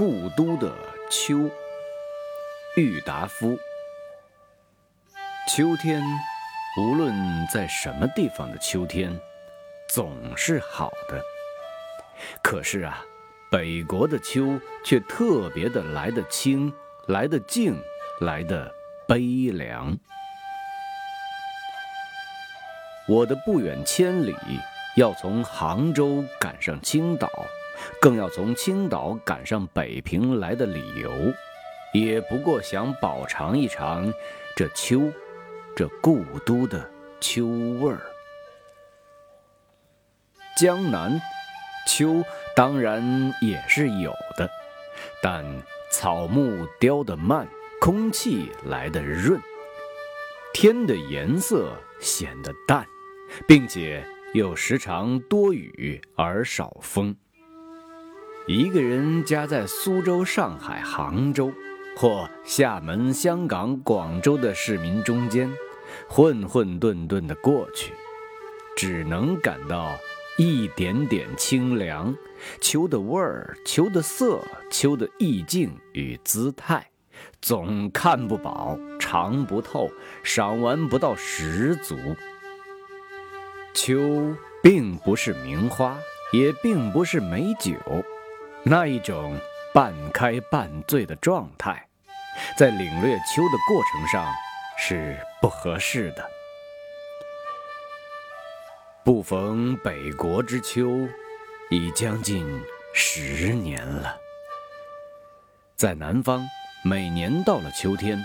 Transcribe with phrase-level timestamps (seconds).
[0.00, 0.72] 故都的
[1.10, 1.50] 秋，
[2.74, 3.58] 郁达夫。
[5.46, 6.02] 秋天，
[6.78, 7.12] 无论
[7.52, 9.14] 在什么地方的秋天，
[9.90, 11.22] 总是好的。
[12.42, 13.04] 可是啊，
[13.50, 16.72] 北国的秋却特别的来得清，
[17.08, 17.78] 来得静，
[18.22, 18.72] 来得
[19.06, 19.18] 悲
[19.52, 19.94] 凉。
[23.06, 24.34] 我的不远千里，
[24.96, 27.28] 要从杭州赶上青岛。
[28.00, 31.10] 更要从青岛赶上北平来的理由，
[31.92, 34.12] 也不过想饱尝一尝
[34.56, 35.12] 这秋，
[35.74, 36.90] 这故都的
[37.20, 38.00] 秋味儿。
[40.56, 41.20] 江南
[41.86, 42.22] 秋
[42.54, 44.50] 当然也是有的，
[45.22, 45.44] 但
[45.90, 47.48] 草木凋得慢，
[47.80, 49.40] 空气来得润，
[50.52, 52.86] 天的颜色显得淡，
[53.48, 54.04] 并且
[54.34, 57.16] 又时常多雨而少风。
[58.52, 61.52] 一个人夹在苏州、上海、杭州，
[61.96, 65.48] 或厦门、香港、广州的市民中间，
[66.08, 67.92] 混混沌沌的过去，
[68.76, 69.96] 只能感到
[70.36, 72.12] 一点点清凉。
[72.60, 76.84] 秋的味儿、秋的色、秋的意境与姿态，
[77.40, 79.88] 总看不饱、尝不透、
[80.24, 81.96] 赏玩不到十足。
[83.72, 85.96] 秋并不是名花，
[86.32, 87.76] 也并不是美酒。
[88.62, 89.38] 那一种
[89.72, 91.88] 半开半醉的状态，
[92.58, 94.30] 在领略秋的过程上
[94.76, 96.30] 是不合适的。
[99.02, 101.08] 不逢北国之秋，
[101.70, 104.18] 已将近十年了。
[105.74, 106.46] 在南方，
[106.84, 108.22] 每年到了秋天，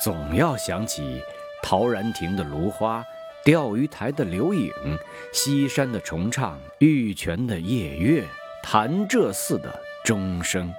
[0.00, 1.20] 总要想起
[1.60, 3.04] 陶然亭的芦花、
[3.44, 4.72] 钓鱼台的柳影、
[5.32, 8.24] 西山的重唱、玉泉的夜月。
[8.68, 10.74] 潭柘寺的钟声，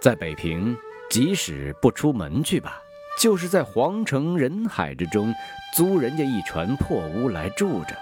[0.00, 0.74] 在北平，
[1.10, 2.82] 即使不出门去吧，
[3.20, 5.30] 就是在皇城人海之中
[5.76, 7.94] 租人家一船破屋来住着，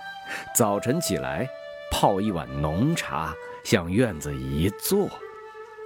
[0.55, 1.45] 早晨起来
[1.91, 3.35] 泡一碗浓茶，
[3.65, 5.11] 向院子一坐，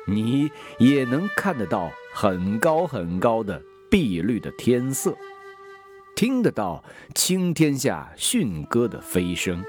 [0.06, 5.16] 你也能看得到很高很高的碧绿的天色，
[6.15, 6.84] 听得到
[7.15, 9.65] 青天下驯鸽的飞声。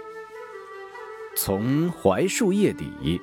[1.38, 3.22] 从槐树叶底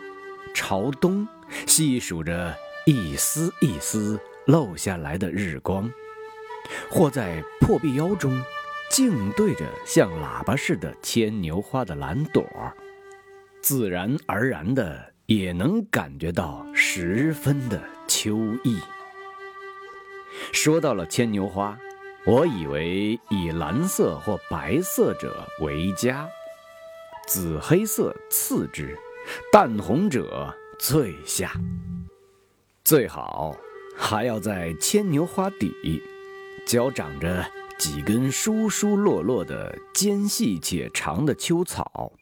[0.54, 1.26] 朝东
[1.66, 2.54] 细数着
[2.86, 5.92] 一丝一丝漏下来的日光，
[6.88, 8.40] 或在破壁腰中
[8.88, 12.46] 静对着像喇叭似的牵牛花的蓝朵，
[13.60, 18.78] 自然而然的也能感觉到十分的秋意。
[20.52, 21.76] 说到了牵牛花，
[22.24, 26.28] 我以为以蓝色或白色者为佳。
[27.26, 28.96] 紫黑色次之，
[29.50, 31.52] 淡红者最下。
[32.84, 33.56] 最好
[33.96, 36.02] 还要在牵牛花底，
[36.66, 37.44] 脚长着
[37.78, 42.12] 几根疏疏落落的尖细且长的秋草，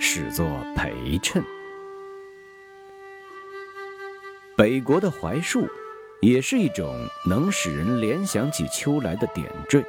[0.00, 0.46] 使作
[0.76, 1.42] 陪衬。
[4.56, 5.68] 北国的槐树，
[6.20, 6.92] 也是一种
[7.24, 9.84] 能使人联想起秋来的点缀，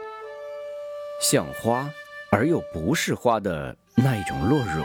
[1.19, 1.89] 像花
[2.31, 3.75] 而又不是花的。
[4.03, 4.83] 那一种落蕊，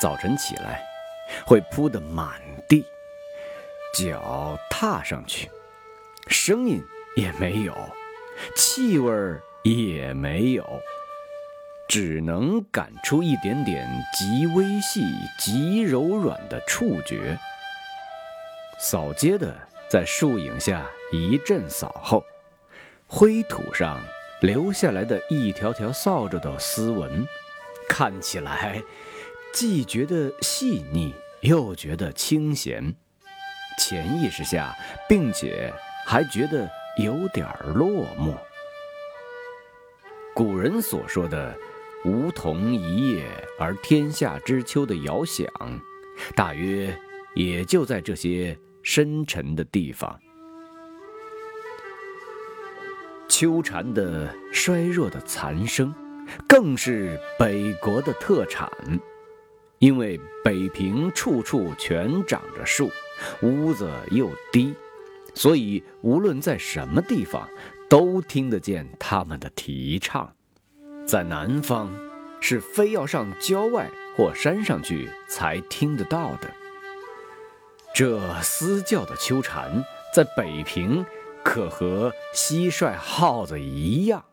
[0.00, 0.80] 早晨起来
[1.44, 2.84] 会铺得满地，
[3.92, 5.50] 脚踏上去，
[6.28, 6.80] 声音
[7.16, 7.76] 也没有，
[8.54, 9.12] 气味
[9.64, 10.64] 也没有，
[11.88, 15.02] 只能感出一点点极微细、
[15.40, 17.36] 极柔软的触觉。
[18.78, 19.52] 扫街的
[19.88, 22.24] 在树影下一阵扫后，
[23.08, 23.98] 灰土上
[24.42, 27.26] 留下来的一条条扫帚的丝纹。
[27.98, 28.82] 看起来，
[29.54, 32.94] 既觉得细腻，又觉得清闲，
[33.78, 34.76] 潜意识下，
[35.08, 35.72] 并且
[36.04, 36.68] 还觉得
[37.02, 38.34] 有点落寞。
[40.34, 41.56] 古人所说的
[42.04, 43.24] “梧桐一叶
[43.58, 45.46] 而天下知秋”的遥想，
[46.34, 46.94] 大约
[47.34, 50.20] 也就在这些深沉的地方。
[53.26, 55.94] 秋蝉的衰弱的残声。
[56.48, 58.70] 更是北国的特产，
[59.78, 62.90] 因为北平处处全长着树，
[63.42, 64.74] 屋子又低，
[65.34, 67.48] 所以无论在什么地方，
[67.88, 70.32] 都听得见他们的提倡。
[71.06, 71.90] 在南方，
[72.40, 76.50] 是非要上郊外或山上去才听得到的。
[77.94, 79.84] 这嘶叫的秋蝉，
[80.14, 81.06] 在北平
[81.44, 84.24] 可和蟋蟀、耗子一样。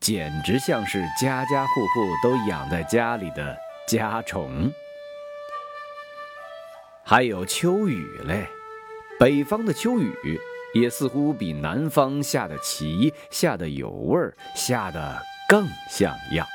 [0.00, 3.56] 简直像是家家户户都养在家里的
[3.86, 4.72] 家虫。
[7.04, 8.46] 还有秋雨嘞。
[9.18, 10.38] 北方的秋雨
[10.74, 16.46] 也似乎比南方下的齐，下的有味儿，下的更像样。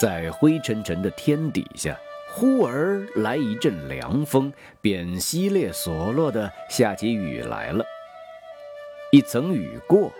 [0.00, 1.98] 在灰沉沉的天底下，
[2.32, 7.84] 忽而来一阵凉风，便稀裂索落的下起雨来了。
[9.10, 10.12] 一层雨过，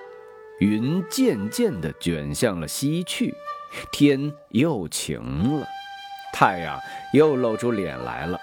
[0.61, 3.35] 云渐渐地卷向了西去，
[3.91, 5.67] 天又晴了，
[6.35, 6.79] 太阳
[7.15, 8.39] 又露出脸来了。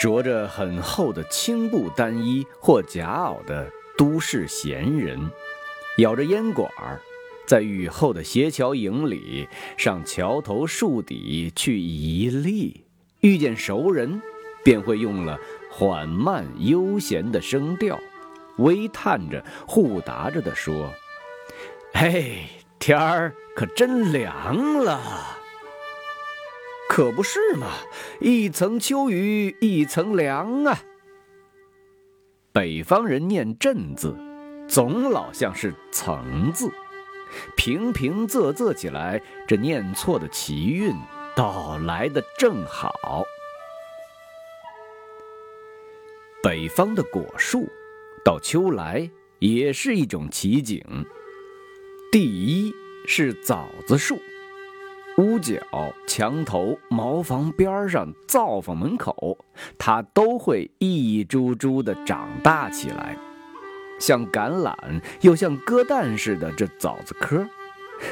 [0.00, 5.30] 着着很厚的青布单衣或夹袄的都市闲人，
[5.98, 6.98] 咬着烟管儿。
[7.46, 12.84] 在雨后的斜桥影里，上桥头树底去一立，
[13.20, 14.20] 遇见熟人，
[14.64, 15.38] 便会用了
[15.70, 18.00] 缓慢悠闲的声调，
[18.58, 20.92] 微叹着、互答着的说
[21.94, 22.46] ：“嘿，
[22.78, 25.00] 天儿可真凉了，
[26.88, 27.68] 可不是嘛？
[28.20, 30.78] 一层秋雨一层凉啊。”
[32.52, 34.16] 北方人念“镇”字，
[34.66, 36.70] 总老像是“层”字。
[37.56, 40.94] 平平仄仄起来，这念错的奇韵
[41.34, 43.24] 倒来的正好。
[46.42, 47.68] 北方的果树，
[48.26, 49.08] 到秋来
[49.38, 50.82] 也是一种奇景。
[52.10, 52.74] 第一
[53.06, 54.18] 是枣子树，
[55.18, 55.60] 屋角、
[56.08, 59.38] 墙头、茅房边上、灶房门口，
[59.78, 63.16] 它都会一株株的长大起来。
[64.00, 64.74] 像橄榄
[65.20, 67.46] 又像鸽蛋似的这枣子壳，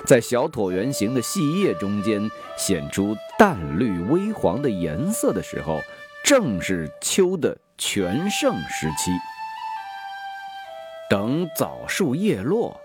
[0.06, 5.80] 在小椭圆形的细叶中间显出淡绿微黄的颜色的时候，
[6.24, 9.10] 正是秋的全盛时期。
[11.10, 12.80] 等枣树叶落，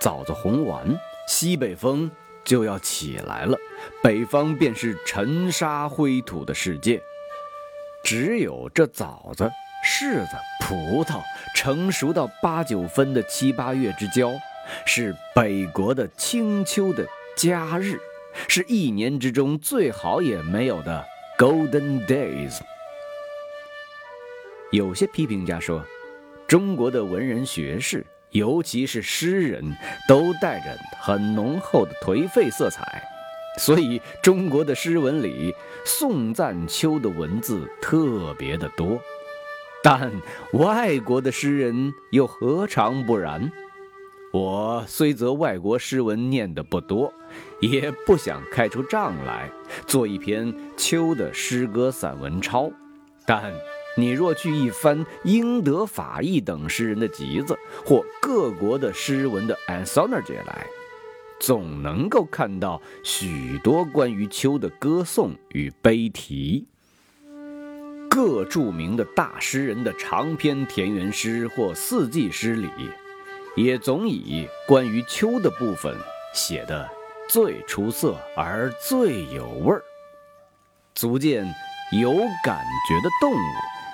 [0.00, 2.10] 枣子红完，西北风
[2.44, 3.58] 就要起来了，
[4.02, 7.02] 北方便是尘沙灰土的世界，
[8.04, 9.50] 只有这枣子。
[9.82, 11.22] 柿子、葡萄
[11.56, 14.30] 成熟到八九分的七八月之交，
[14.84, 17.98] 是北国的清秋的佳日，
[18.46, 21.02] 是一年之中最好也没有的
[21.38, 22.58] golden days。
[24.70, 25.82] 有些批评家说，
[26.50, 29.72] 中国的文人学士，尤其是诗人，
[30.08, 33.00] 都带着很浓厚的颓废色彩，
[33.56, 35.54] 所以中国的诗文里
[35.84, 39.00] 颂赞秋的文字特别的多。
[39.80, 40.10] 但
[40.54, 43.52] 外国的诗人又何尝不然？
[44.32, 47.14] 我虽则外国诗文念得不多，
[47.60, 49.48] 也不想开出账来
[49.86, 52.72] 做一篇秋的诗歌散文抄。
[53.24, 53.52] 但
[54.00, 60.66] 你若去一翻英德法意等诗人的集子，或各国的诗文的 anthology 来，
[61.38, 66.66] 总能够看到许多关于秋的歌颂与悲题。
[68.08, 72.68] 各著名的大诗人的长篇田园诗或四季诗里，
[73.54, 75.94] 也总以关于秋的部分
[76.34, 76.88] 写得
[77.28, 79.82] 最出色而最有味儿，
[80.94, 81.44] 足见
[82.00, 82.12] 有
[82.44, 83.36] 感觉的动物、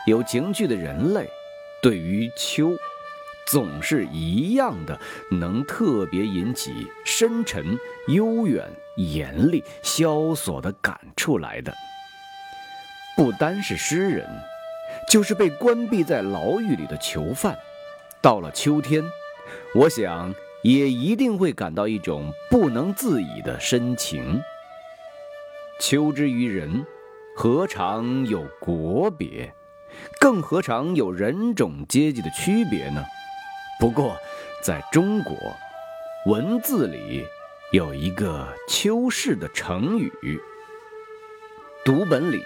[0.06, 1.28] 有情趣的人类，
[1.82, 2.70] 对于秋，
[3.48, 4.98] 总是一样的
[5.32, 7.76] 能特别引起深沉、
[8.06, 8.64] 悠远、
[8.96, 11.74] 严厉、萧索的感触来的。
[13.16, 14.24] 不单是诗人，
[15.08, 17.58] 就是被关闭在牢狱里的囚犯，
[18.22, 19.02] 到了秋天，
[19.74, 24.40] 我想也一定会感到一种不能自已的深情。
[25.80, 26.86] 秋之于人，
[27.34, 29.52] 何尝有国别，
[30.20, 33.04] 更何尝有人种阶级的区别呢？
[33.78, 34.16] 不过，
[34.62, 35.36] 在中国，
[36.26, 37.24] 文字里
[37.72, 40.40] 有一个秋氏的成语，
[41.84, 42.42] 读本里。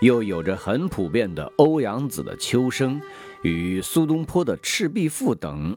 [0.00, 3.00] 又有着很普遍的欧阳子的《秋声》
[3.40, 5.74] 与苏东坡的《赤壁赋》等，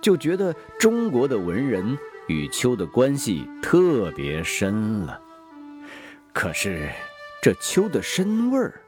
[0.00, 1.98] 就觉得中国的文人
[2.28, 5.20] 与秋的关系特别深了。
[6.32, 6.88] 可是，
[7.42, 8.80] 这秋的深味儿，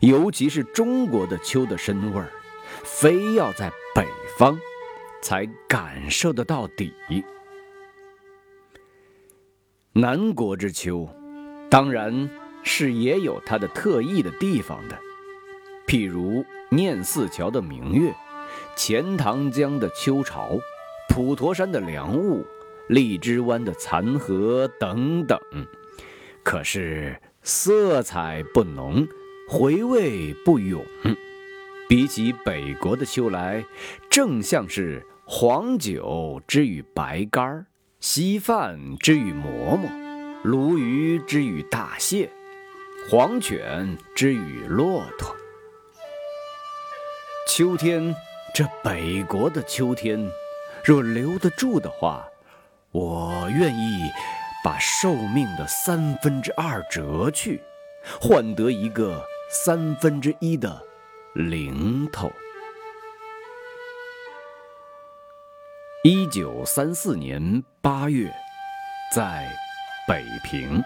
[0.00, 2.28] 尤其是中国的秋的深味儿，
[2.82, 4.06] 非要在北
[4.38, 4.58] 方
[5.22, 6.92] 才感受得到底。
[9.92, 11.08] 南国之秋，
[11.70, 12.28] 当然。
[12.66, 14.98] 是也有它的特异的地方的，
[15.86, 18.10] 譬如念四桥的明月，
[18.74, 20.58] 钱塘江的秋潮，
[21.10, 22.42] 普陀山的凉雾，
[22.88, 25.38] 荔枝湾的残荷等等。
[26.42, 29.06] 可是色彩不浓，
[29.48, 30.84] 回味不永，
[31.88, 33.64] 比起北国的秋来，
[34.08, 37.66] 正像是黄酒之与白干
[38.00, 39.88] 稀饭之与馍馍，
[40.42, 42.30] 鲈鱼之与大蟹。
[43.10, 45.36] 黄犬之与骆驼。
[47.46, 48.14] 秋天，
[48.54, 50.26] 这北国的秋天，
[50.82, 52.26] 若留得住的话，
[52.92, 54.10] 我愿意
[54.64, 57.60] 把寿命的三分之二折去，
[58.18, 59.22] 换得一个
[59.56, 60.84] 三分之一的
[61.32, 62.28] 零头。
[66.02, 68.28] 一九三四年八月，
[69.14, 69.48] 在
[70.08, 70.82] 北平。